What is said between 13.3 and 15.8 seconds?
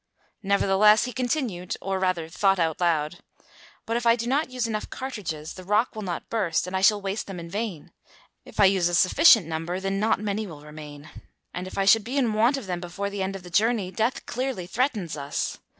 of the journey, death clearly threatens us.